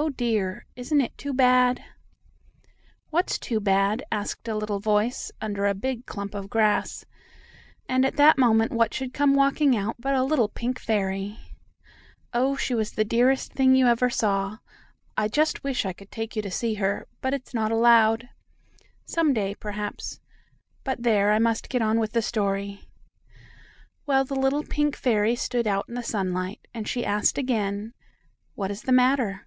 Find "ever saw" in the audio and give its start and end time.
13.88-14.58